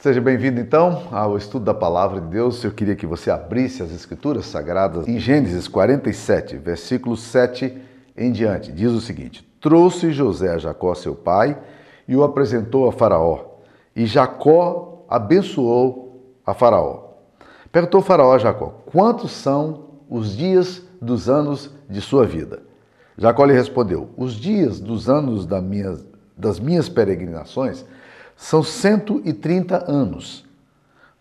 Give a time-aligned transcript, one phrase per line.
[0.00, 2.64] Seja bem-vindo então ao estudo da palavra de Deus.
[2.64, 7.76] Eu queria que você abrisse as escrituras sagradas em Gênesis 47, versículo 7
[8.16, 8.72] em diante.
[8.72, 11.58] Diz o seguinte: Trouxe José a Jacó, seu pai,
[12.08, 13.58] e o apresentou a Faraó.
[13.94, 17.10] E Jacó abençoou a Faraó.
[17.70, 22.62] Perguntou Faraó a Jacó: Quantos são os dias dos anos de sua vida?
[23.18, 25.98] Jacó lhe respondeu: Os dias dos anos da minha,
[26.38, 27.84] das minhas peregrinações
[28.40, 30.46] são 130 anos.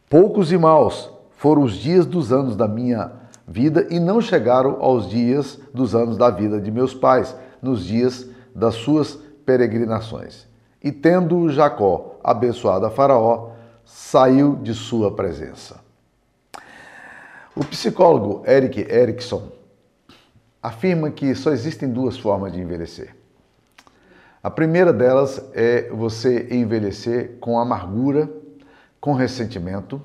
[0.10, 3.12] Poucos e maus foram os dias dos anos da minha
[3.46, 8.26] vida e não chegaram aos dias dos anos da vida de meus pais, nos dias
[8.56, 10.48] das suas peregrinações.
[10.82, 13.50] E tendo Jacó abençoado a Faraó,
[13.84, 15.82] saiu de sua presença.
[17.54, 19.44] O psicólogo Eric Erickson
[20.64, 23.19] afirma que só existem duas formas de envelhecer.
[24.42, 28.30] A primeira delas é você envelhecer com amargura,
[29.00, 30.02] com ressentimento,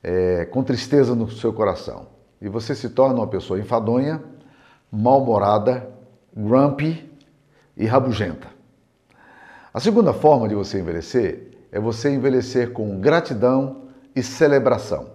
[0.00, 2.06] é, com tristeza no seu coração.
[2.40, 4.22] E você se torna uma pessoa enfadonha,
[4.92, 5.88] mal-humorada,
[6.36, 7.10] grumpy
[7.76, 8.46] e rabugenta.
[9.72, 15.08] A segunda forma de você envelhecer é você envelhecer com gratidão e celebração.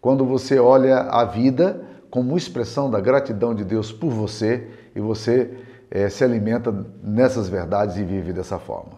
[0.00, 5.50] Quando você olha a vida como expressão da gratidão de Deus por você e você
[5.94, 8.92] é, se alimenta nessas verdades e vive dessa forma.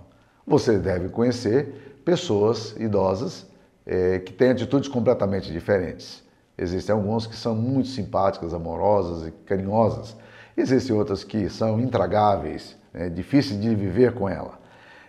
[0.47, 3.47] Você deve conhecer pessoas idosas
[3.85, 6.23] é, que têm atitudes completamente diferentes.
[6.57, 10.17] Existem algumas que são muito simpáticas, amorosas e carinhosas.
[10.57, 14.61] Existem outras que são intragáveis, é difícil de viver com ela.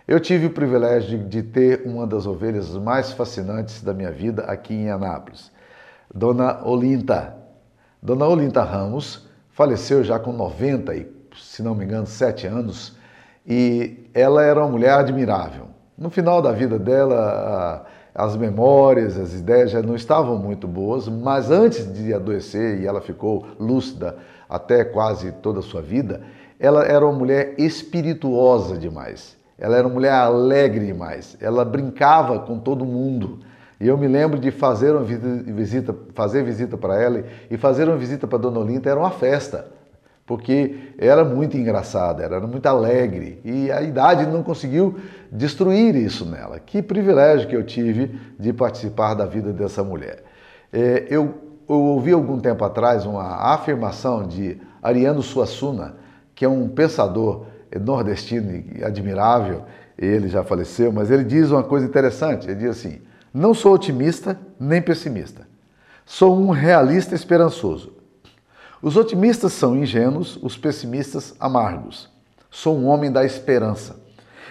[0.08, 4.42] Eu tive o privilégio de, de ter uma das ovelhas mais fascinantes da minha vida
[4.42, 5.52] aqui em Anápolis,
[6.12, 7.36] Dona Olinta.
[8.02, 12.96] Dona Olinta Ramos faleceu já com 90 e se não me engano, sete anos,
[13.46, 15.66] e ela era uma mulher admirável.
[15.96, 21.50] No final da vida dela, as memórias, as ideias já não estavam muito boas, mas
[21.50, 24.16] antes de adoecer, e ela ficou lúcida
[24.48, 26.22] até quase toda a sua vida,
[26.58, 29.36] ela era uma mulher espirituosa demais.
[29.58, 31.36] Ela era uma mulher alegre demais.
[31.40, 33.40] Ela brincava com todo mundo.
[33.80, 37.96] E eu me lembro de fazer uma visita, fazer visita para ela e fazer uma
[37.96, 39.75] visita para Dona Olinda era uma festa
[40.26, 44.96] porque era muito engraçada, era muito alegre e a idade não conseguiu
[45.30, 46.58] destruir isso nela.
[46.58, 50.24] Que privilégio que eu tive de participar da vida dessa mulher.
[50.72, 51.34] É, eu,
[51.68, 55.94] eu ouvi algum tempo atrás uma afirmação de Ariano Suassuna,
[56.34, 57.46] que é um pensador
[57.80, 59.62] nordestino e admirável,
[59.96, 63.00] ele já faleceu, mas ele diz uma coisa interessante, ele diz assim,
[63.32, 65.46] não sou otimista nem pessimista,
[66.04, 67.95] sou um realista esperançoso.
[68.82, 72.10] Os otimistas são ingênuos, os pessimistas amargos.
[72.50, 73.96] Sou um homem da esperança.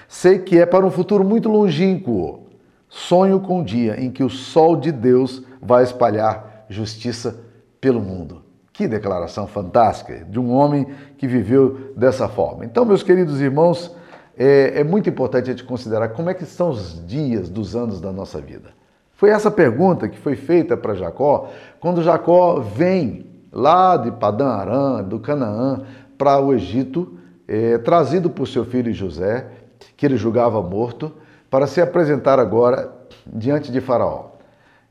[0.08, 2.42] Sei que é para um futuro muito longínquo.
[2.90, 7.40] Sonho com o dia em que o sol de Deus vai espalhar justiça
[7.80, 8.44] pelo mundo.
[8.74, 10.88] Que declaração fantástica de um homem
[11.18, 12.66] que viveu dessa forma.
[12.66, 13.96] Então, meus queridos irmãos,
[14.38, 18.02] é, é muito importante a gente considerar como é que estão os dias dos anos
[18.02, 18.70] da nossa vida.
[19.14, 21.50] Foi essa pergunta que foi feita para Jacó
[21.80, 25.84] quando Jacó vem lá de Padã Arã, do Canaã,
[26.18, 27.18] para o Egito,
[27.48, 29.48] é, trazido por seu filho José,
[29.96, 31.14] que ele julgava morto,
[31.50, 32.92] para se apresentar agora
[33.26, 34.32] diante de Faraó.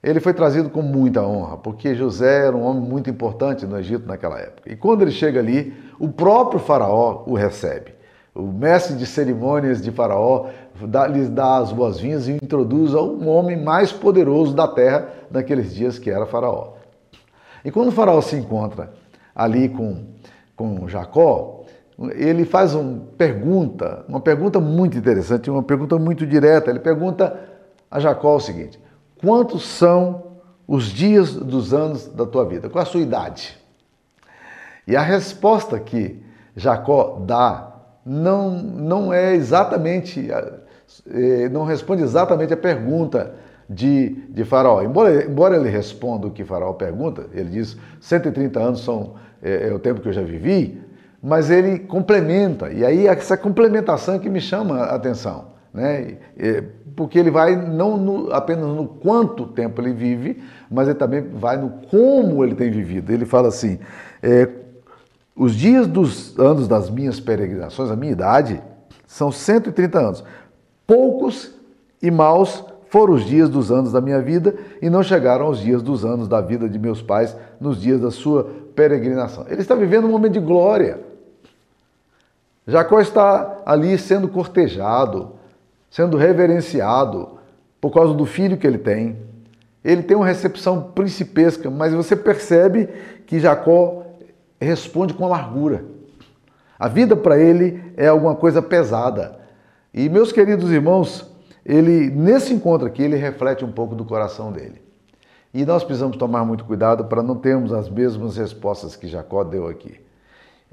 [0.02, 4.06] Ele foi trazido com muita honra, porque José era um homem muito importante no Egito
[4.06, 4.70] naquela época.
[4.70, 7.94] E quando ele chega ali, o próprio Faraó o recebe.
[8.34, 10.46] O mestre de cerimônias de Faraó
[10.88, 15.98] dá, lhes dá as boas-vindas e introduz ao homem mais poderoso da terra naqueles dias,
[15.98, 16.73] que era Faraó.
[17.64, 18.92] E quando o faraó se encontra
[19.34, 20.04] ali com,
[20.54, 21.64] com Jacó,
[22.14, 26.70] ele faz uma pergunta, uma pergunta muito interessante, uma pergunta muito direta.
[26.70, 27.38] Ele pergunta
[27.90, 28.78] a Jacó o seguinte:
[29.20, 30.24] quantos são
[30.66, 32.68] os dias dos anos da tua vida?
[32.68, 33.56] Qual a sua idade?
[34.86, 36.22] E a resposta que
[36.54, 37.72] Jacó dá
[38.04, 43.34] não, não é exatamente, eh, não responde exatamente a pergunta
[43.68, 44.82] de, de Faraó.
[44.82, 49.72] Embora, embora ele responda o que Faraó pergunta, ele diz 130 anos são, é, é
[49.72, 50.82] o tempo que eu já vivi,
[51.22, 56.18] mas ele complementa, e aí essa complementação é que me chama a atenção, né?
[56.94, 61.56] porque ele vai não no, apenas no quanto tempo ele vive, mas ele também vai
[61.56, 63.12] no como ele tem vivido.
[63.12, 63.78] Ele fala assim:
[64.22, 64.48] é,
[65.34, 68.62] os dias dos anos das minhas peregrinações, a minha idade,
[69.06, 70.24] são 130 anos.
[70.86, 71.54] Poucos
[72.00, 75.82] e maus foram os dias dos anos da minha vida e não chegaram aos dias
[75.82, 79.46] dos anos da vida de meus pais nos dias da sua peregrinação.
[79.48, 81.00] Ele está vivendo um momento de glória.
[82.66, 85.32] Jacó está ali sendo cortejado,
[85.90, 87.38] sendo reverenciado
[87.80, 89.18] por causa do filho que ele tem.
[89.84, 92.88] Ele tem uma recepção principesca, mas você percebe
[93.26, 94.06] que Jacó
[94.58, 95.84] responde com amargura.
[96.78, 99.38] A vida para ele é alguma coisa pesada.
[99.92, 101.33] E meus queridos irmãos,
[101.64, 104.82] ele nesse encontro aqui ele reflete um pouco do coração dele.
[105.52, 109.68] E nós precisamos tomar muito cuidado para não termos as mesmas respostas que Jacó deu
[109.68, 110.00] aqui.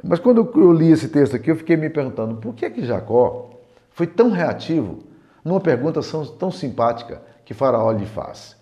[0.03, 3.51] Mas quando eu li esse texto aqui, eu fiquei me perguntando por que que Jacó
[3.91, 5.03] foi tão reativo
[5.45, 5.99] numa pergunta
[6.39, 8.55] tão simpática que Faraó lhe faz.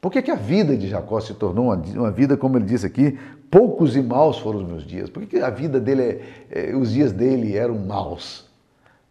[0.00, 2.84] Por que, que a vida de Jacó se tornou uma, uma, vida, como ele disse
[2.84, 5.08] aqui, poucos e maus foram os meus dias?
[5.08, 8.50] Por que, que a vida dele, é, é, os dias dele eram maus?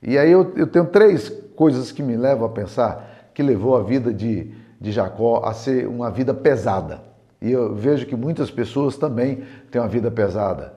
[0.03, 1.29] E aí eu, eu tenho três
[1.61, 5.87] coisas que me levam a pensar que levou a vida de, de Jacó a ser
[5.87, 7.03] uma vida pesada.
[7.39, 10.73] E eu vejo que muitas pessoas também têm uma vida pesada.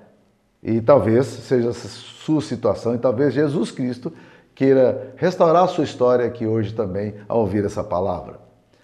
[0.62, 4.12] E talvez seja essa sua situação, e talvez Jesus Cristo
[4.54, 8.38] queira restaurar a sua história aqui hoje também ao ouvir essa palavra.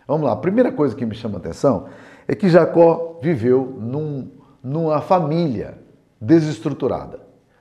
[0.08, 1.88] Vamos lá, a primeira coisa que me chama a atenção
[2.26, 4.26] é que Jacó viveu num,
[4.64, 5.76] numa família
[6.18, 7.20] desestruturada.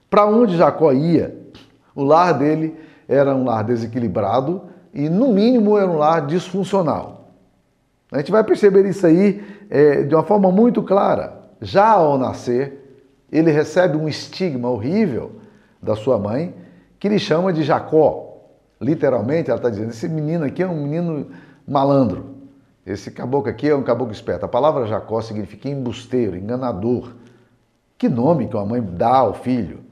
[0.10, 1.38] Para onde Jacó ia,
[1.94, 4.62] o lar dele era um lar desequilibrado
[4.94, 7.32] e, no mínimo, era um lar disfuncional.
[8.12, 11.40] A gente vai perceber isso aí é, de uma forma muito clara.
[11.60, 15.34] Já ao nascer, ele recebe um estigma horrível
[15.82, 16.54] da sua mãe,
[17.00, 18.38] que ele chama de Jacó.
[18.80, 21.28] Literalmente, ela está dizendo: esse menino aqui é um menino
[21.68, 22.38] malandro.
[22.86, 24.46] Esse caboclo aqui é um caboclo esperto.
[24.46, 27.14] A palavra Jacó significa embusteiro, enganador.
[27.98, 29.89] Que nome que uma mãe dá ao filho?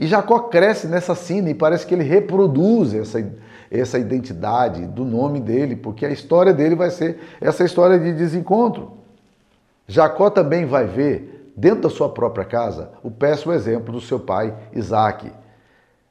[0.00, 3.22] E Jacó cresce nessa cena e parece que ele reproduz essa,
[3.70, 8.92] essa identidade do nome dele, porque a história dele vai ser essa história de desencontro.
[9.86, 14.54] Jacó também vai ver, dentro da sua própria casa, o péssimo exemplo do seu pai
[14.72, 15.30] Isaac.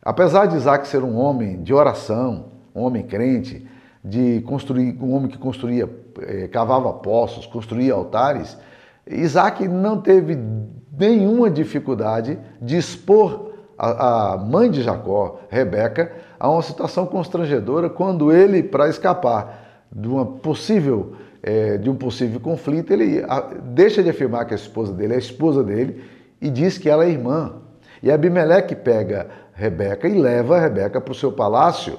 [0.04, 2.46] Apesar de Isaac ser um homem de oração,
[2.76, 3.68] um homem crente,
[4.06, 5.90] de construir, um homem que construía,
[6.22, 8.56] eh, cavava poços, construía altares,
[9.08, 10.38] Isaac não teve
[10.96, 13.49] nenhuma dificuldade de expor
[13.80, 20.08] a, a mãe de Jacó, Rebeca, a uma situação constrangedora quando ele, para escapar de
[20.08, 23.24] uma possível é, de um possível conflito, ele
[23.74, 26.04] deixa de afirmar que a esposa dele é a esposa dele
[26.42, 27.54] e diz que ela é irmã.
[28.04, 31.98] E Abimeleque pega Rebeca e leva a Rebeca para o seu palácio.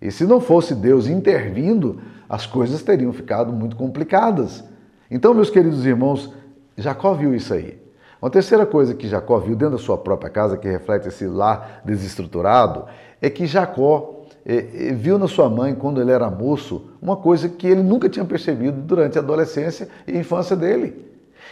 [0.00, 4.62] E se não fosse Deus intervindo, as coisas teriam ficado muito complicadas.
[5.10, 6.32] Então, meus queridos irmãos,
[6.76, 7.85] Jacó viu isso aí.
[8.20, 11.82] Uma terceira coisa que Jacó viu dentro da sua própria casa, que reflete esse lar
[11.84, 12.86] desestruturado,
[13.20, 17.66] é que Jacó é, viu na sua mãe, quando ele era moço, uma coisa que
[17.66, 21.04] ele nunca tinha percebido durante a adolescência e infância dele.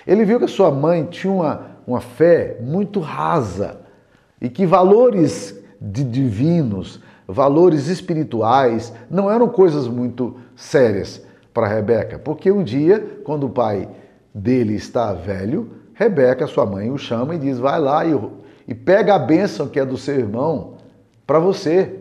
[0.06, 3.80] Ele viu que a sua mãe tinha uma, uma fé muito rasa
[4.40, 11.22] e que valores divinos, valores espirituais, não eram coisas muito sérias
[11.52, 13.88] para Rebeca, porque um dia, quando o pai
[14.34, 18.18] dele está velho, Rebeca, sua mãe, o chama e diz: vai lá e,
[18.66, 20.74] e pega a bênção que é do seu irmão
[21.26, 22.00] para você.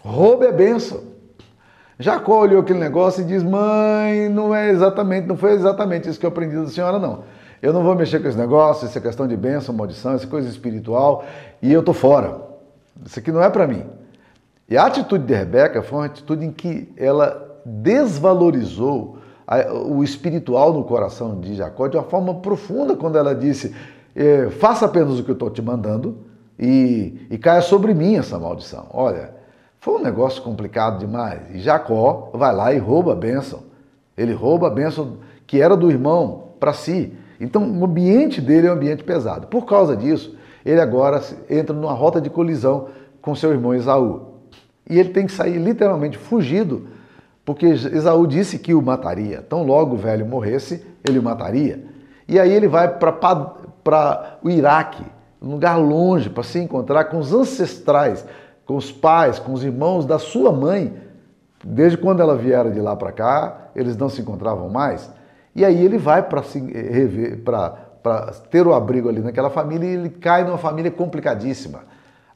[0.00, 1.08] Roube a bênção.
[1.98, 6.26] Jacó olhou aquele negócio e diz: Mãe, não é exatamente, não foi exatamente isso que
[6.26, 7.24] eu aprendi da senhora, não.
[7.60, 11.24] Eu não vou mexer com esse negócio, essa questão de bênção, maldição, essa coisa espiritual,
[11.60, 12.40] e eu tô fora.
[13.04, 13.84] Isso aqui não é para mim.
[14.68, 19.17] E a atitude de Rebeca foi uma atitude em que ela desvalorizou
[19.86, 23.74] o espiritual no coração de Jacó de uma forma profunda quando ela disse:
[24.14, 26.18] é, faça apenas o que eu estou te mandando
[26.58, 28.86] e, e caia sobre mim essa maldição.
[28.92, 29.30] Olha,
[29.80, 31.40] foi um negócio complicado demais.
[31.54, 33.60] E Jacó vai lá e rouba a bênção.
[34.16, 37.14] Ele rouba a bênção que era do irmão para si.
[37.40, 39.46] Então o ambiente dele é um ambiente pesado.
[39.46, 40.36] Por causa disso,
[40.66, 42.88] ele agora entra numa rota de colisão
[43.22, 44.34] com seu irmão Esaú.
[44.90, 46.88] E ele tem que sair literalmente fugido
[47.48, 49.40] porque Esaú disse que o mataria.
[49.40, 51.82] Tão logo o velho morresse, ele o mataria.
[52.28, 55.02] E aí ele vai para o Iraque,
[55.40, 58.22] um lugar longe, para se encontrar com os ancestrais,
[58.66, 60.94] com os pais, com os irmãos da sua mãe.
[61.64, 65.10] Desde quando ela viera de lá para cá, eles não se encontravam mais.
[65.56, 70.10] E aí ele vai para rever, para ter o abrigo ali naquela família e ele
[70.10, 71.80] cai numa família complicadíssima,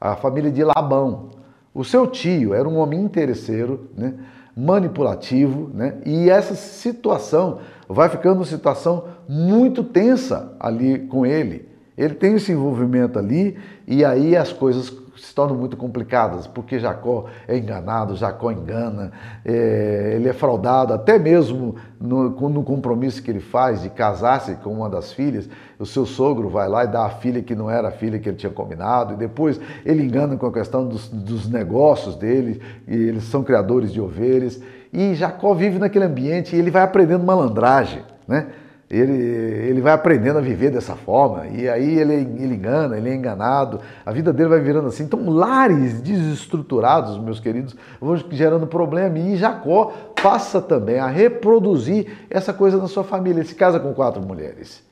[0.01, 1.33] a família de Labão.
[1.75, 4.15] O seu tio era um homem interesseiro, né?
[4.57, 5.99] Manipulativo, né?
[6.05, 11.69] E essa situação vai ficando uma situação muito tensa ali com ele.
[11.97, 13.57] Ele tem esse envolvimento ali
[13.87, 19.13] e aí as coisas se tornam muito complicadas, porque Jacó é enganado, Jacó engana,
[19.45, 24.73] é, ele é fraudado, até mesmo no, no, compromisso que ele faz de casar-se com
[24.73, 27.89] uma das filhas, o seu sogro vai lá e dá a filha que não era
[27.89, 31.49] a filha que ele tinha combinado, e depois ele engana com a questão dos, dos
[31.49, 34.61] negócios dele, e eles são criadores de ovelhas,
[34.93, 38.49] E Jacó vive naquele ambiente e ele vai aprendendo malandragem, né?
[38.93, 43.15] Ele, ele vai aprendendo a viver dessa forma, e aí ele, ele engana, ele é
[43.15, 45.05] enganado, a vida dele vai virando assim.
[45.05, 49.19] Então, lares desestruturados, meus queridos, vão gerando problema.
[49.19, 53.41] E Jacó passa também a reproduzir essa coisa na sua família.
[53.41, 54.85] Ele se casa com quatro mulheres.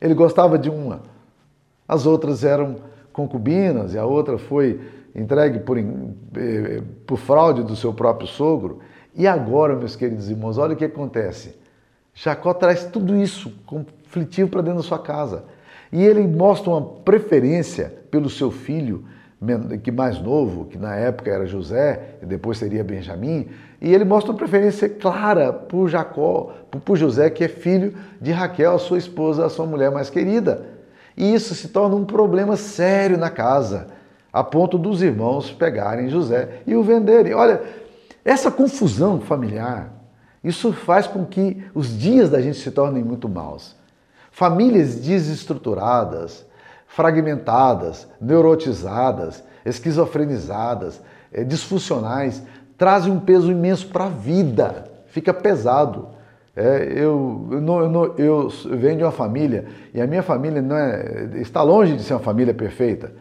[0.00, 1.02] Ele gostava de uma,
[1.86, 2.78] as outras eram
[3.12, 4.80] concubinas, e a outra foi
[5.14, 8.80] entregue por, eh, por fraude do seu próprio sogro.
[9.14, 11.62] E agora, meus queridos irmãos, olha o que acontece.
[12.14, 15.44] Jacó traz tudo isso conflitivo para dentro da sua casa.
[15.92, 19.04] E ele mostra uma preferência pelo seu filho,
[19.82, 23.48] que mais novo, que na época era José, e depois seria Benjamim,
[23.80, 26.54] e ele mostra uma preferência clara por Jacó,
[26.84, 30.64] por José, que é filho de Raquel, a sua esposa, a sua mulher mais querida.
[31.16, 33.88] E isso se torna um problema sério na casa,
[34.32, 37.34] a ponto dos irmãos pegarem José e o venderem.
[37.34, 37.60] Olha,
[38.24, 39.92] essa confusão familiar,
[40.44, 43.74] isso faz com que os dias da gente se tornem muito maus.
[44.30, 46.44] Famílias desestruturadas,
[46.86, 51.00] fragmentadas, neurotizadas, esquizofrenizadas,
[51.32, 52.42] eh, disfuncionais,
[52.76, 56.08] trazem um peso imenso para a vida, fica pesado.
[56.56, 61.62] É, eu, eu, eu, eu, venho de uma família e a minha família é, está
[61.62, 63.12] longe de ser uma família perfeita.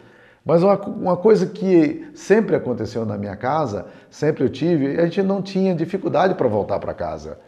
[0.46, 5.24] Mas uma, uma coisa que sempre aconteceu na minha casa, sempre eu tive, a gente
[5.24, 7.40] não tinha dificuldade para voltar para casa.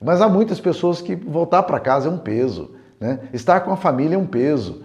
[0.00, 2.72] Mas há muitas pessoas que voltar para casa é um peso.
[2.98, 3.20] Né?
[3.32, 4.82] Estar com a família é um peso.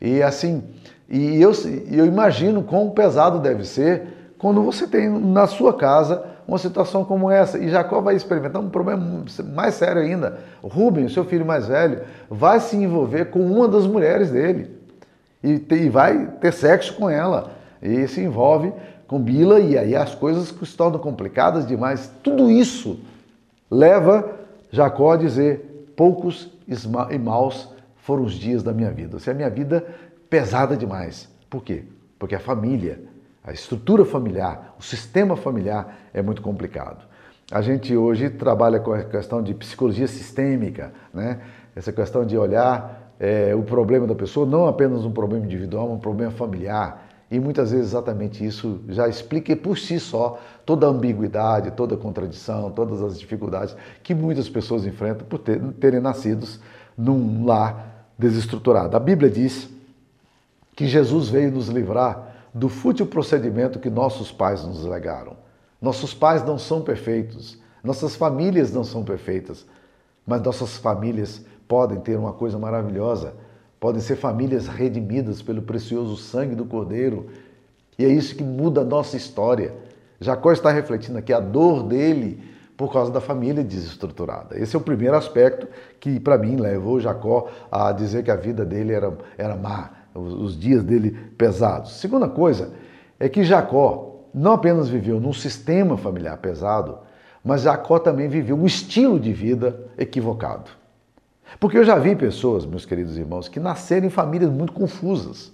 [0.00, 0.62] E assim,
[1.08, 1.50] e eu,
[1.90, 7.28] eu imagino quão pesado deve ser quando você tem na sua casa uma situação como
[7.28, 7.58] essa.
[7.58, 10.38] E Jacó vai experimentar um problema mais sério ainda.
[10.62, 14.77] Rubem, seu filho mais velho, vai se envolver com uma das mulheres dele
[15.42, 17.52] e, e vai ter sexo com ela.
[17.80, 18.72] E se envolve
[19.06, 22.12] com Bila e aí as coisas se tornam complicadas demais.
[22.22, 23.00] Tudo isso
[23.70, 24.36] leva
[24.70, 29.18] Jacó a dizer: poucos e maus foram os dias da minha vida.
[29.18, 29.84] Se a minha vida
[30.28, 31.28] pesada demais.
[31.48, 31.84] Por quê?
[32.18, 33.00] Porque a família,
[33.42, 37.06] a estrutura familiar, o sistema familiar é muito complicado.
[37.50, 41.40] A gente hoje trabalha com a questão de psicologia sistêmica, né?
[41.74, 45.98] essa questão de olhar é, o problema da pessoa, não apenas um problema individual, um
[45.98, 47.06] problema familiar.
[47.30, 51.98] E muitas vezes exatamente isso já explica por si só toda a ambiguidade, toda a
[51.98, 56.58] contradição, todas as dificuldades que muitas pessoas enfrentam por ter, terem nascidos
[56.96, 58.96] num lar desestruturado.
[58.96, 59.68] A Bíblia diz
[60.74, 65.36] que Jesus veio nos livrar do fútil procedimento que nossos pais nos legaram.
[65.82, 69.66] Nossos pais não são perfeitos, nossas famílias não são perfeitas,
[70.26, 73.34] mas nossas famílias podem ter uma coisa maravilhosa,
[73.78, 77.26] podem ser famílias redimidas pelo precioso sangue do Cordeiro.
[77.98, 79.74] E é isso que muda a nossa história.
[80.18, 82.42] Jacó está refletindo aqui a dor dele
[82.76, 84.58] por causa da família desestruturada.
[84.58, 85.68] Esse é o primeiro aspecto
[86.00, 90.58] que, para mim, levou Jacó a dizer que a vida dele era, era má, os
[90.58, 91.98] dias dele pesados.
[91.98, 92.72] Segunda coisa
[93.18, 96.98] é que Jacó não apenas viveu num sistema familiar pesado,
[97.44, 100.77] mas Jacó também viveu um estilo de vida equivocado.
[101.58, 105.52] Porque eu já vi pessoas, meus queridos irmãos, que nasceram em famílias muito confusas.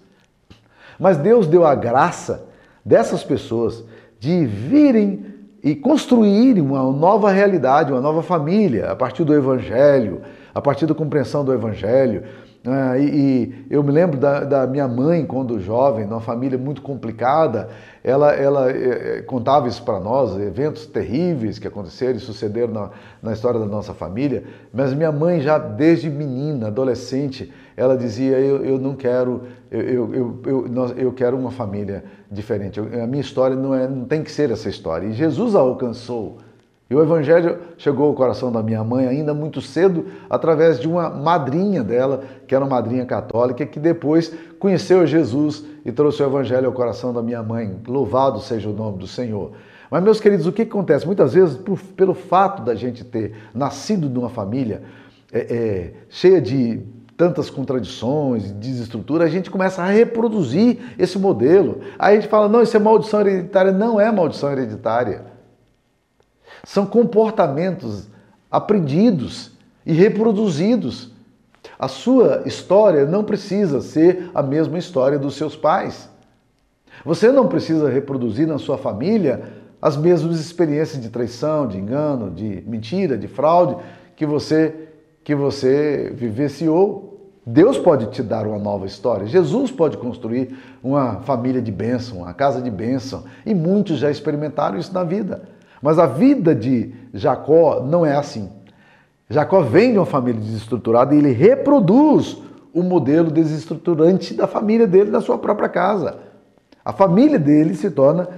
[0.99, 2.47] Mas Deus deu a graça
[2.85, 3.85] dessas pessoas
[4.19, 10.21] de virem e construírem uma nova realidade, uma nova família, a partir do Evangelho,
[10.55, 12.25] a partir da compreensão do Evangelho,
[12.67, 16.81] ah, e, e, eu me lembro da, da, minha mãe, quando jovem, numa família muito
[16.81, 17.69] complicada,
[18.03, 22.91] ela, ela é, contava isso para nós, eventos terríveis que aconteceram e sucederam na,
[23.23, 24.45] na, história da nossa família.
[24.73, 30.41] Mas minha mãe, já desde menina, adolescente, ela dizia: Eu, eu não quero, eu, eu,
[30.47, 32.81] eu, eu, quero uma família diferente.
[32.81, 35.07] a minha história não, é, não tem que ser essa história.
[35.07, 36.39] E Jesus a alcançou.
[36.89, 41.09] E o Evangelho chegou ao coração da minha mãe ainda muito cedo, através de uma
[41.09, 46.67] madrinha dela, que era uma madrinha católica, que depois conheceu Jesus e trouxe o Evangelho
[46.67, 47.75] ao coração da minha mãe.
[47.89, 49.53] Louvado seja o nome do Senhor.
[49.91, 51.07] Mas, meus queridos, o que acontece?
[51.07, 54.83] Muitas vezes, por, pelo fato da gente ter nascido numa família
[55.33, 56.81] é, é, cheia de
[57.17, 61.81] tantas contradições, desestrutura, a gente começa a reproduzir esse modelo.
[61.99, 63.73] Aí a gente fala, não, isso é maldição hereditária.
[63.73, 65.34] Não é maldição hereditária.
[66.65, 68.09] São comportamentos
[68.51, 69.53] aprendidos
[69.85, 71.13] e reproduzidos.
[71.79, 76.09] A sua história não precisa ser a mesma história dos seus pais.
[77.05, 79.43] Você não precisa reproduzir na sua família
[79.81, 83.77] as mesmas experiências de traição, de engano, de mentira, de fraude
[84.17, 84.89] que você
[85.23, 87.33] que você vivenciou.
[87.47, 89.27] Deus pode te dar uma nova história.
[89.27, 93.25] Jesus pode construir uma família de bênção, uma casa de bênção.
[93.45, 95.43] E muitos já experimentaram isso na vida.
[95.85, 98.49] Mas a vida de Jacó não é assim.
[99.29, 102.39] Jacó vem de uma família desestruturada e ele reproduz
[102.73, 106.17] o modelo desestruturante da família dele na sua própria casa.
[106.83, 108.31] A família dele se torna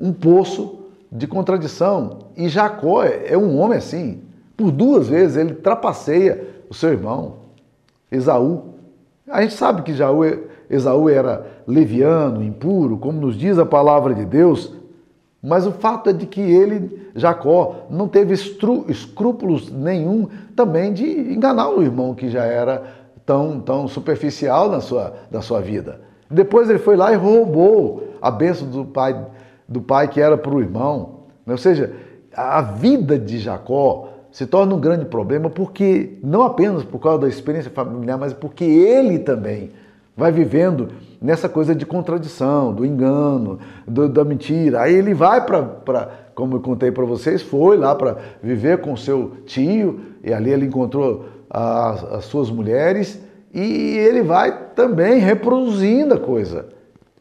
[0.00, 0.78] um poço
[1.12, 2.20] de contradição.
[2.38, 4.22] E Jacó é um homem assim.
[4.56, 7.34] Por duas vezes ele trapaceia o seu irmão,
[8.10, 8.76] Esaú.
[9.28, 9.92] A gente sabe que
[10.70, 14.72] Esaú era leviano, impuro, como nos diz a palavra de Deus,
[15.44, 21.68] mas o fato é de que ele, Jacó, não teve escrúpulos nenhum também de enganar
[21.68, 22.82] o irmão que já era
[23.26, 26.00] tão, tão superficial na sua, da sua vida.
[26.30, 29.22] Depois ele foi lá e roubou a bênção do pai,
[29.68, 31.24] do pai que era para o irmão.
[31.46, 31.92] Ou seja,
[32.34, 37.28] a vida de Jacó se torna um grande problema porque, não apenas por causa da
[37.28, 39.72] experiência familiar, mas porque ele também
[40.16, 40.88] vai vivendo
[41.20, 44.82] nessa coisa de contradição, do engano, do, da mentira.
[44.82, 49.32] Aí ele vai para, como eu contei para vocês, foi lá para viver com seu
[49.46, 53.20] tio, e ali ele encontrou as, as suas mulheres,
[53.52, 56.66] e ele vai também reproduzindo a coisa.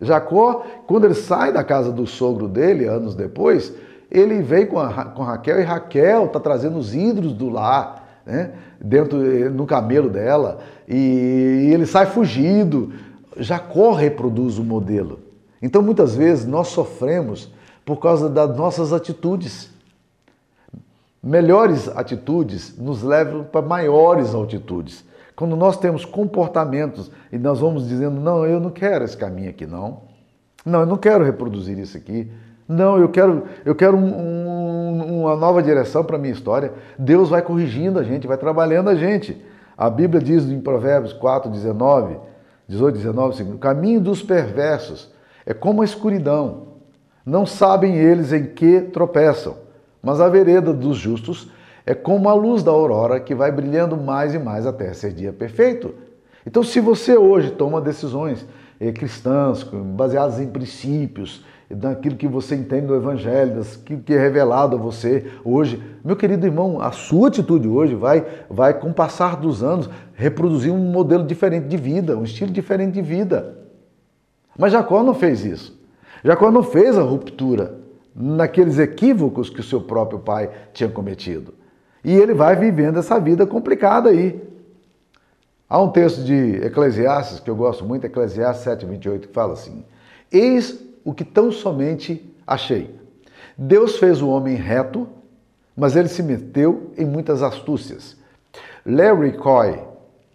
[0.02, 3.74] Jacó, quando ele sai da casa do sogro dele, anos depois,
[4.12, 8.52] ele vem com, a, com Raquel e Raquel está trazendo os ídolos do lar, né?
[8.84, 9.18] Dentro
[9.52, 12.92] no camelo dela, e ele sai fugido.
[13.38, 15.20] Jacó reproduz o modelo.
[15.62, 17.50] Então, muitas vezes, nós sofremos
[17.86, 19.72] por causa das nossas atitudes.
[21.24, 25.06] Melhores atitudes nos levam para maiores altitudes.
[25.36, 29.66] Quando nós temos comportamentos e nós vamos dizendo, não, eu não quero esse caminho aqui,
[29.66, 30.02] não.
[30.66, 32.30] Não, eu não quero reproduzir isso aqui.
[32.67, 36.74] Não, eu quero, eu quero um, um, uma nova direção para a minha história.
[36.98, 39.39] Deus vai corrigindo a gente, vai trabalhando a gente.
[39.77, 42.17] A Bíblia diz em Provérbios 4, 19,
[42.67, 45.12] 18, 19, o caminho dos perversos
[45.46, 46.74] é como a escuridão.
[47.25, 49.55] Não sabem eles em que tropeçam,
[50.01, 51.50] mas a vereda dos justos
[51.86, 55.34] é como a luz da aurora que vai brilhando mais e mais até ser dia
[55.34, 55.93] perfeito.
[56.46, 58.46] Então, se você hoje toma decisões
[58.79, 64.75] eh, cristãs, baseadas em princípios, daquilo que você entende do Evangelho, daquilo que é revelado
[64.75, 65.81] a você hoje.
[66.03, 70.72] Meu querido irmão, a sua atitude hoje vai, vai com o passar dos anos, reproduzir
[70.72, 73.57] um modelo diferente de vida, um estilo diferente de vida.
[74.57, 75.79] Mas Jacó não fez isso.
[76.24, 77.79] Jacó não fez a ruptura
[78.16, 81.53] naqueles equívocos que o seu próprio pai tinha cometido.
[82.03, 84.42] E ele vai vivendo essa vida complicada aí.
[85.68, 89.83] Há um texto de Eclesiastes, que eu gosto muito, Eclesiastes 7, 28, que fala assim:
[90.31, 92.96] Eis o que tão somente achei.
[93.57, 95.07] Deus fez o homem reto,
[95.75, 98.18] mas ele se meteu em muitas astúcias.
[98.85, 99.79] Larry Coy,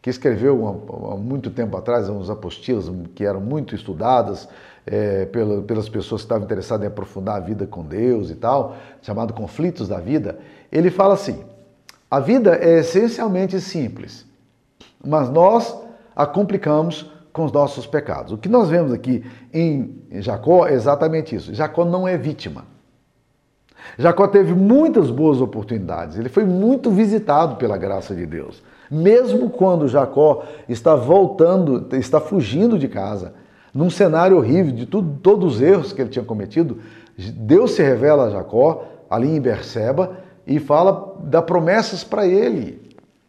[0.00, 0.66] que escreveu
[1.12, 4.48] há muito tempo atrás uns apostilas que eram muito estudadas
[4.87, 9.35] é, pelas pessoas que estavam interessadas em aprofundar a vida com Deus e tal, chamado
[9.35, 10.38] Conflitos da Vida,
[10.72, 11.44] ele fala assim:
[12.11, 14.24] a vida é essencialmente simples,
[15.04, 15.76] mas nós
[16.16, 18.33] a complicamos com os nossos pecados.
[18.33, 19.24] O que nós vemos aqui
[19.55, 21.55] em Jacó é exatamente isso.
[21.55, 22.64] Jacó não é vítima.
[23.96, 28.61] Jacó teve muitas boas oportunidades, ele foi muito visitado pela graça de Deus.
[28.90, 33.35] Mesmo quando Jacó está voltando, está fugindo de casa,
[33.72, 36.79] num cenário horrível de tudo, todos os erros que ele tinha cometido,
[37.16, 42.83] Deus se revela a Jacó ali em Berseba e fala dá promessas para ele,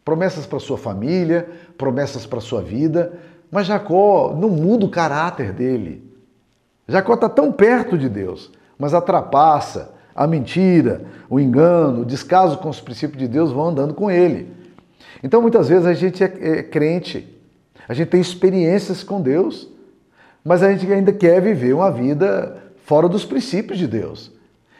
[0.04, 3.12] promessas para sua família, promessas para sua vida.
[3.50, 6.08] Mas Jacó não muda o caráter dele.
[6.86, 12.58] Jacó está tão perto de Deus, mas a trapaça, a mentira, o engano, o descaso
[12.58, 14.52] com os princípios de Deus vão andando com ele.
[15.22, 17.26] Então muitas vezes a gente é, é crente,
[17.88, 19.68] a gente tem experiências com Deus,
[20.44, 24.32] mas a gente ainda quer viver uma vida fora dos princípios de Deus.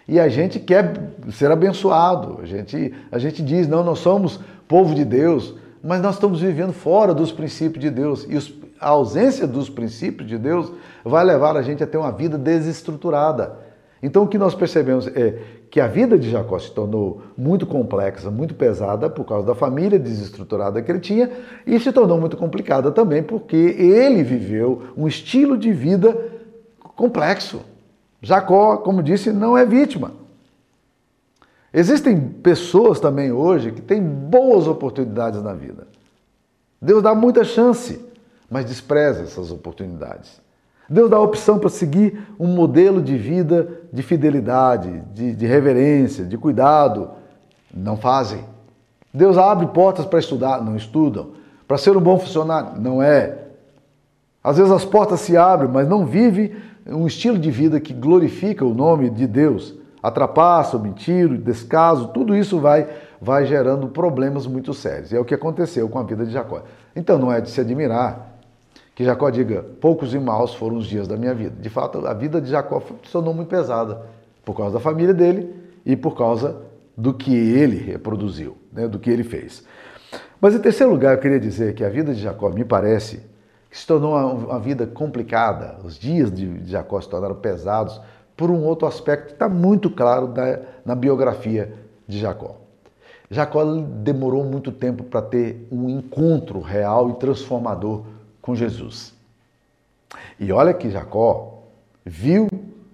[0.09, 2.41] E a gente quer ser abençoado.
[2.43, 6.73] A gente, a gente diz, não, nós somos povo de Deus, mas nós estamos vivendo
[6.73, 8.27] fora dos princípios de Deus.
[8.29, 10.73] E os, a ausência dos princípios de Deus
[11.05, 13.59] vai levar a gente a ter uma vida desestruturada.
[14.03, 15.39] Então o que nós percebemos é
[15.71, 19.99] que a vida de Jacó se tornou muito complexa, muito pesada por causa da família
[19.99, 21.31] desestruturada que ele tinha
[21.67, 26.17] e se tornou muito complicada também porque ele viveu um estilo de vida
[26.97, 27.61] complexo.
[28.23, 30.13] Jacó, como disse, não é vítima.
[31.73, 35.87] Existem pessoas também hoje que têm boas oportunidades na vida.
[36.83, 38.01] Deus dá muita chance,
[38.51, 40.41] mas despreza essas oportunidades.
[40.89, 46.25] Deus dá a opção para seguir um modelo de vida de fidelidade, de, de reverência,
[46.25, 47.11] de cuidado.
[47.73, 48.45] Não fazem.
[49.15, 51.31] Deus abre portas para estudar, não estudam.
[51.69, 53.39] Para ser um bom funcionário, não é.
[54.43, 58.65] Às vezes as portas se abrem, mas não vive um estilo de vida que glorifica
[58.65, 62.89] o nome de Deus a trapaça, o mentiro, o descaso, tudo isso vai,
[63.21, 65.13] vai gerando problemas muito sérios.
[65.13, 66.63] E é o que aconteceu com a vida de Jacó.
[66.97, 68.30] Então não é de se admirar
[69.01, 71.57] que Jacó diga: poucos e maus foram os dias da minha vida.
[71.59, 74.03] De fato, a vida de Jacó se tornou muito pesada
[74.45, 75.55] por causa da família dele
[75.87, 76.61] e por causa
[76.95, 79.65] do que ele reproduziu, né, do que ele fez.
[80.39, 83.23] Mas em terceiro lugar, eu queria dizer que a vida de Jacó me parece
[83.71, 85.79] que se tornou uma, vida complicada.
[85.83, 87.99] Os dias de Jacó se tornaram pesados
[88.37, 91.73] por um outro aspecto que está muito claro na, na biografia
[92.07, 92.57] de Jacó.
[93.31, 98.03] Jacó demorou muito tempo para ter um encontro real e transformador
[98.41, 99.15] com Jesus.
[100.39, 101.63] E olha que Jacó
[102.05, 102.49] viu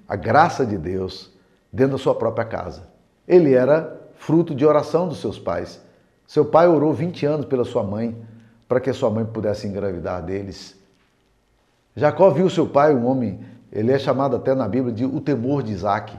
[0.09, 1.33] a graça de Deus
[1.73, 2.89] dentro da sua própria casa.
[3.27, 5.81] Ele era fruto de oração dos seus pais.
[6.27, 8.17] Seu pai orou 20 anos pela sua mãe
[8.69, 10.77] para que sua mãe pudesse engravidar deles.
[11.95, 13.41] Jacó viu seu pai, um homem,
[13.73, 16.17] ele é chamado até na Bíblia de o temor de Isaac.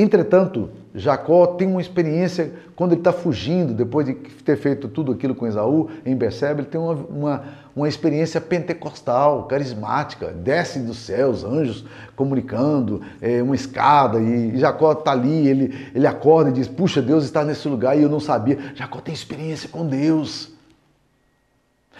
[0.00, 5.34] Entretanto, Jacó tem uma experiência quando ele está fugindo, depois de ter feito tudo aquilo
[5.34, 7.44] com Esaú, em Berseba, ele tem uma, uma,
[7.76, 11.84] uma, experiência pentecostal, carismática, desce dos céus, anjos
[12.16, 17.24] comunicando, é, uma escada, e Jacó está ali, ele, ele acorda e diz, puxa, Deus
[17.24, 18.58] está nesse lugar e eu não sabia.
[18.74, 20.50] Jacó tem experiência com Deus.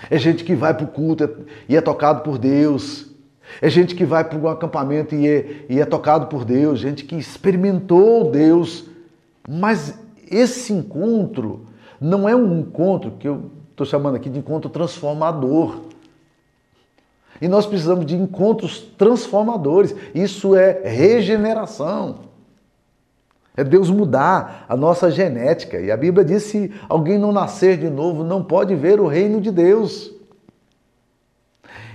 [0.09, 1.29] É gente que vai para o culto
[1.69, 3.10] e é tocado por Deus.
[3.61, 7.05] É gente que vai para um acampamento e é, e é tocado por Deus, gente
[7.05, 8.87] que experimentou Deus.
[9.49, 9.99] Mas
[10.31, 11.67] esse encontro
[12.01, 15.81] não é um encontro que eu estou chamando aqui de encontro transformador.
[17.41, 19.95] E nós precisamos de encontros transformadores.
[20.15, 22.31] Isso é regeneração.
[23.57, 25.81] É Deus mudar a nossa genética.
[25.81, 29.41] E a Bíblia diz: se alguém não nascer de novo, não pode ver o reino
[29.41, 30.13] de Deus.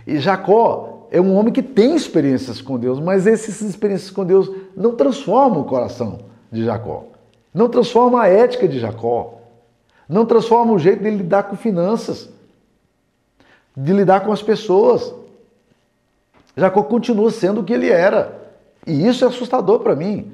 [0.05, 4.51] E Jacó é um homem que tem experiências com Deus, mas essas experiências com Deus
[4.75, 6.19] não transformam o coração
[6.51, 7.05] de Jacó,
[7.53, 9.39] não transformam a ética de Jacó,
[10.09, 12.29] não transformam o jeito de lidar com finanças,
[13.77, 15.15] de lidar com as pessoas.
[16.57, 18.51] Jacó continua sendo o que ele era.
[18.85, 20.33] E isso é assustador para mim.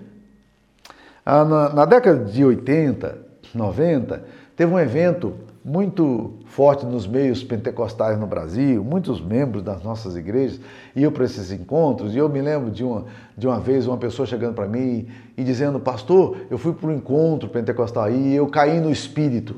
[1.24, 3.20] Ah, na década de 80,
[3.54, 4.24] 90,
[4.56, 10.60] teve um evento muito forte nos meios pentecostais no Brasil, muitos membros das nossas igrejas
[10.96, 13.06] iam para esses encontros, e eu me lembro de uma,
[13.38, 16.94] de uma vez uma pessoa chegando para mim e dizendo, pastor, eu fui para um
[16.94, 19.56] encontro pentecostal e eu caí no espírito.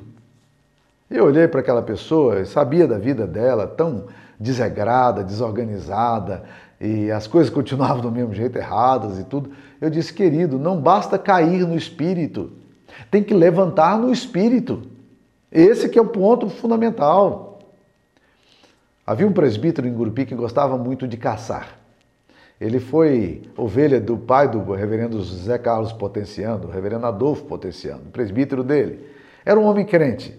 [1.09, 4.05] Eu olhei para aquela pessoa, sabia da vida dela, tão
[4.39, 6.43] desregrada, desorganizada,
[6.81, 9.51] e as coisas continuavam do mesmo jeito, erradas e tudo.
[9.79, 12.51] Eu disse, querido, não basta cair no espírito,
[13.09, 14.92] tem que levantar no espírito.
[15.53, 17.59] Esse que é o ponto fundamental.
[19.05, 21.77] Havia um presbítero em Gurupi que gostava muito de caçar.
[22.59, 28.63] Ele foi ovelha do pai do reverendo José Carlos Potenciano, o reverendo Adolfo Potenciano, presbítero
[28.63, 29.05] dele.
[29.45, 30.35] Era um homem crente,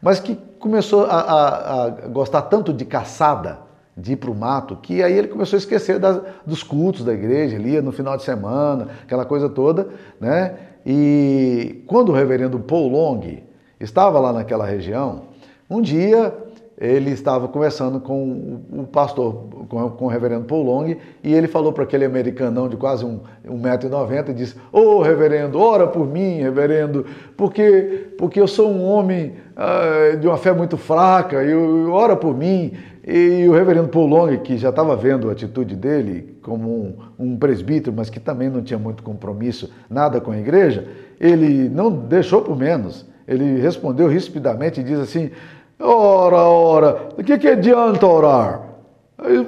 [0.00, 3.58] mas que começou a, a, a gostar tanto de caçada,
[3.96, 7.12] de ir para o mato, que aí ele começou a esquecer das, dos cultos da
[7.12, 9.88] igreja, ele ia no final de semana, aquela coisa toda,
[10.20, 10.54] né?
[10.84, 13.45] E quando o reverendo Paul Long
[13.80, 15.22] estava lá naquela região,
[15.68, 16.32] um dia
[16.78, 21.84] ele estava conversando com o pastor, com, o reverendo Paul Long, e ele falou para
[21.84, 27.06] aquele americanão de quase 1,90m um, e disse: Ô oh, reverendo, ora por mim, reverendo,
[27.34, 32.36] porque, porque eu sou um homem uh, de uma fé muito fraca, e ora por
[32.36, 32.72] mim.
[33.08, 37.36] E o reverendo Paul Long, que já estava vendo a atitude dele como um, um,
[37.36, 40.88] presbítero, mas que também não tinha muito compromisso, nada com a igreja,
[41.20, 43.06] ele não deixou por menos.
[43.26, 45.30] Ele respondeu rispidamente e diz assim:
[45.78, 48.62] Ora, ora, o que, que adianta orar?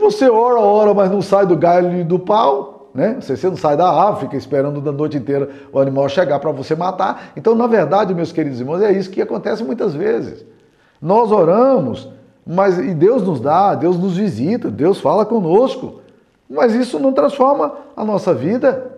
[0.01, 3.19] Você ora, ora, mas não sai do galho e do pau, né?
[3.21, 6.75] Você não sai da árvore, fica esperando da noite inteira o animal chegar para você
[6.75, 7.33] matar.
[7.37, 10.45] Então, na verdade, meus queridos irmãos, é isso que acontece muitas vezes.
[11.01, 12.09] Nós oramos
[12.51, 16.01] mas e Deus nos dá, Deus nos visita, Deus fala conosco.
[16.49, 18.91] Mas isso não transforma a nossa vida.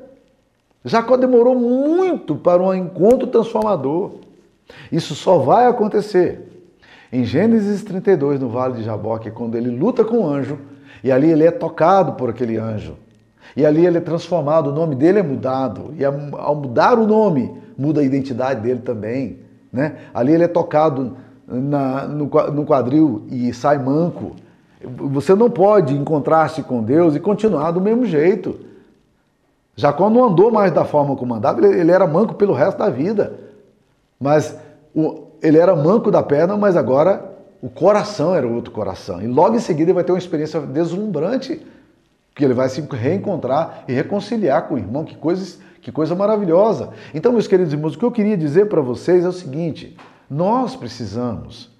[0.84, 4.12] Jacó demorou muito para um encontro transformador.
[4.90, 6.50] Isso só vai acontecer
[7.12, 10.58] em Gênesis 32, no Vale de Jaboque, quando ele luta com o anjo,
[11.02, 12.96] e ali ele é tocado por aquele anjo.
[13.56, 15.92] E ali ele é transformado, o nome dele é mudado.
[15.98, 19.38] E ao mudar o nome, muda a identidade dele também.
[19.72, 19.96] Né?
[20.14, 21.16] Ali ele é tocado
[21.48, 24.36] na, no, no quadril e sai manco.
[24.82, 28.58] Você não pode encontrar-se com Deus e continuar do mesmo jeito.
[29.74, 33.49] Jacó não andou mais da forma como andava, ele era manco pelo resto da vida.
[34.20, 34.56] Mas
[34.94, 37.30] o, ele era manco da perna, mas agora
[37.62, 39.22] o coração era outro coração.
[39.22, 41.60] E logo em seguida ele vai ter uma experiência deslumbrante,
[42.34, 45.04] que ele vai se reencontrar e reconciliar com o irmão.
[45.04, 46.90] Que coisas Que coisa maravilhosa.
[47.14, 49.96] Então, meus queridos irmãos, o que eu queria dizer para vocês é o seguinte:
[50.28, 51.70] nós precisamos,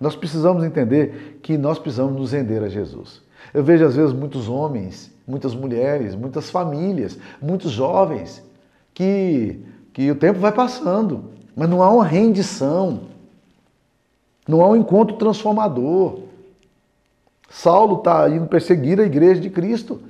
[0.00, 3.22] nós precisamos entender que nós precisamos nos render a Jesus.
[3.52, 8.42] Eu vejo às vezes muitos homens, muitas mulheres, muitas famílias, muitos jovens
[8.94, 9.60] que,
[9.92, 13.00] que o tempo vai passando, mas não há uma rendição,
[14.46, 16.20] não há um encontro transformador.
[17.48, 20.00] Saulo está indo perseguir a igreja de Cristo.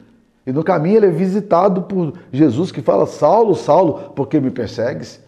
[0.46, 4.50] E no caminho ele é visitado por Jesus que fala: Saulo, Saulo, por que me
[4.50, 5.20] persegues?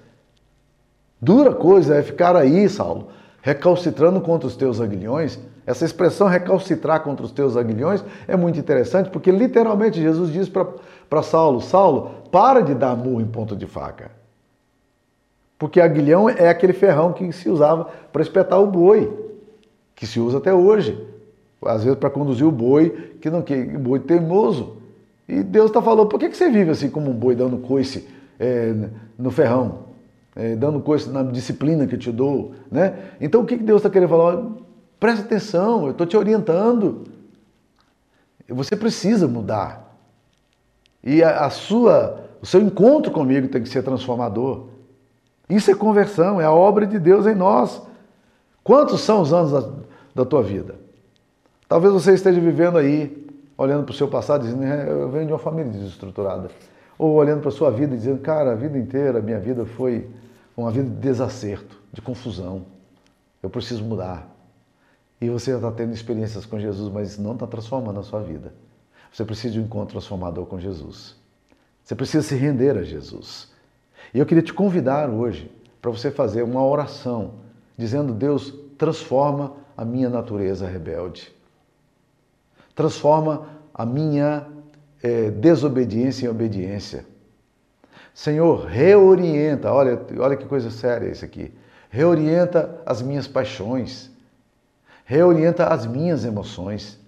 [1.20, 3.08] Dura coisa é ficar aí, Saulo,
[3.40, 5.38] recalcitrando contra os teus aguilhões.
[5.64, 11.22] Essa expressão recalcitrar contra os teus aguilhões é muito interessante porque literalmente Jesus diz para
[11.22, 14.21] Saulo: Saulo, para de dar murro em ponto de faca.
[15.62, 19.16] Porque aguilhão é aquele ferrão que se usava para espetar o boi,
[19.94, 21.06] que se usa até hoje.
[21.64, 24.78] Às vezes para conduzir o boi, que não que boi teimoso.
[25.28, 28.08] E Deus está falando, por que, que você vive assim como um boi dando coice
[28.40, 28.74] é,
[29.16, 29.84] no ferrão?
[30.34, 32.98] É, dando coice na disciplina que eu te dou, né?
[33.20, 34.44] Então o que, que Deus está querendo falar?
[34.98, 37.04] Presta atenção, eu estou te orientando.
[38.48, 39.96] Você precisa mudar.
[41.04, 44.72] E a, a sua, o seu encontro comigo tem que ser transformador.
[45.52, 47.82] Isso é conversão, é a obra de Deus em nós.
[48.64, 49.70] Quantos são os anos da,
[50.14, 50.76] da tua vida?
[51.68, 55.32] Talvez você esteja vivendo aí, olhando para o seu passado, dizendo, é, eu venho de
[55.32, 56.50] uma família desestruturada.
[56.98, 60.08] Ou olhando para a sua vida e dizendo, cara, a vida inteira, minha vida foi
[60.56, 62.64] uma vida de desacerto, de confusão.
[63.42, 64.26] Eu preciso mudar.
[65.20, 68.54] E você está tendo experiências com Jesus, mas não está transformando a sua vida.
[69.12, 71.14] Você precisa de um encontro transformador com Jesus.
[71.84, 73.51] Você precisa se render a Jesus.
[74.12, 77.34] E eu queria te convidar hoje para você fazer uma oração,
[77.76, 81.32] dizendo: Deus, transforma a minha natureza rebelde
[82.74, 84.46] transforma a minha
[85.02, 87.04] é, desobediência em obediência.
[88.14, 91.52] Senhor, reorienta, olha, olha que coisa séria isso aqui.
[91.90, 94.10] Reorienta as minhas paixões,
[95.04, 96.98] reorienta as minhas emoções.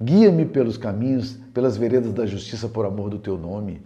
[0.00, 3.82] Guia-me pelos caminhos, pelas veredas da justiça por amor do teu nome.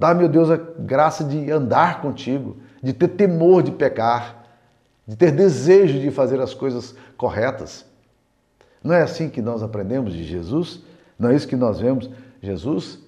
[0.00, 4.46] Dá, meu Deus, a graça de andar contigo, de ter temor de pecar,
[5.06, 7.84] de ter desejo de fazer as coisas corretas.
[8.82, 10.82] Não é assim que nós aprendemos de Jesus?
[11.18, 12.08] Não é isso que nós vemos
[12.40, 12.98] Jesus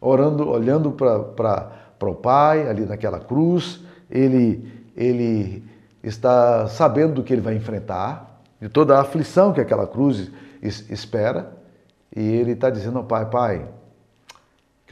[0.00, 5.64] orando, olhando para o Pai ali naquela cruz, ele, ele
[6.04, 10.30] está sabendo do que ele vai enfrentar, de toda a aflição que aquela cruz
[10.62, 11.52] espera,
[12.14, 13.66] e ele está dizendo ao Pai: Pai,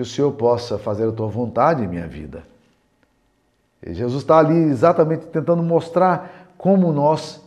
[0.01, 2.43] que o Senhor possa fazer a tua vontade em minha vida.
[3.87, 7.39] E Jesus está ali exatamente tentando mostrar como nós,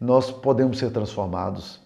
[0.00, 1.80] nós podemos ser transformados.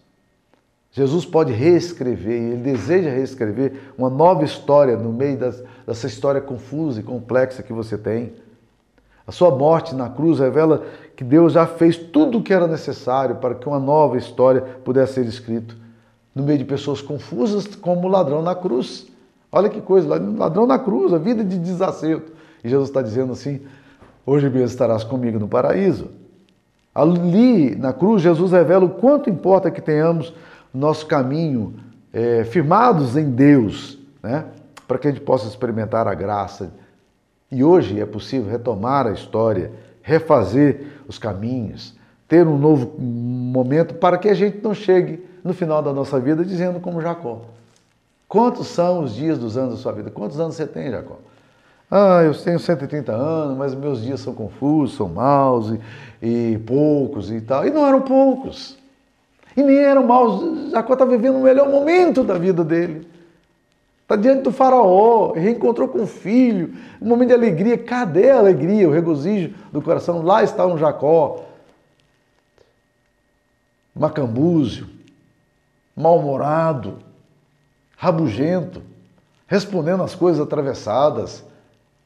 [0.93, 7.01] Jesus pode reescrever, ele deseja reescrever uma nova história no meio das, dessa história confusa
[7.01, 8.35] e complexa que você tem.
[9.27, 10.85] A sua morte na cruz revela
[11.17, 15.15] que Deus já fez tudo o que era necessário para que uma nova história pudesse
[15.15, 15.75] ser escrita.
[16.35, 19.10] No meio de pessoas confusas, como o ladrão na cruz.
[19.53, 22.33] Olha que coisa, ladrão na cruz, a vida de desacerto.
[22.63, 23.61] E Jesus está dizendo assim:
[24.25, 26.09] hoje mesmo estarás comigo no paraíso.
[26.95, 30.33] Ali na cruz, Jesus revela o quanto importa que tenhamos
[30.73, 31.75] nosso caminho
[32.13, 34.45] é, firmados em Deus, né?
[34.87, 36.73] para que a gente possa experimentar a graça.
[37.51, 41.97] E hoje é possível retomar a história, refazer os caminhos,
[42.29, 46.45] ter um novo momento para que a gente não chegue no final da nossa vida
[46.45, 47.43] dizendo como Jacó.
[48.31, 50.09] Quantos são os dias dos anos da sua vida?
[50.09, 51.19] Quantos anos você tem, Jacó?
[51.91, 55.75] Ah, eu tenho 130 anos, mas meus dias são confusos, são maus
[56.23, 57.67] e, e poucos e tal.
[57.67, 58.79] E não eram poucos.
[59.57, 60.71] E nem eram maus.
[60.71, 63.05] Jacó está vivendo o melhor momento da vida dele.
[64.03, 67.77] Está diante do faraó, reencontrou com o filho, um momento de alegria.
[67.79, 70.23] Cadê a alegria, o regozijo do coração?
[70.23, 71.47] Lá está um Jacó,
[73.93, 74.87] macambúzio,
[75.97, 77.10] mal-humorado,
[78.01, 78.83] rabugento,
[79.47, 81.45] respondendo as coisas atravessadas.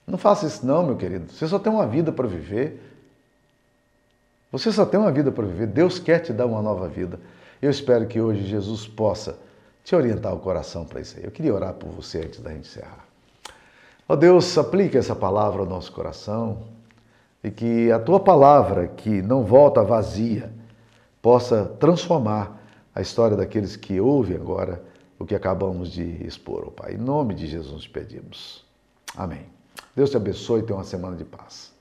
[0.05, 1.33] Não faça isso não, meu querido.
[1.33, 2.83] Você só tem uma vida para viver.
[4.51, 5.69] Você só tem uma vida para viver.
[5.69, 7.21] Deus quer te dar uma nova vida.
[7.63, 9.39] Eu espero que hoje Jesus possa
[9.85, 11.25] te orientar o coração para isso aí.
[11.25, 13.05] Eu queria orar por você antes da gente encerrar.
[14.09, 16.65] Ó oh Deus, aplique essa palavra ao nosso coração
[17.43, 20.51] e que a tua palavra, que não volta vazia,
[21.23, 22.61] possa transformar
[22.93, 24.83] a história daqueles que ouvem agora
[25.25, 26.95] o que acabamos de expor, oh Pai.
[26.95, 28.65] Em nome de Jesus pedimos.
[29.17, 29.47] Amém.
[29.97, 31.74] Deus te abençoe e tenha uma semana de paz.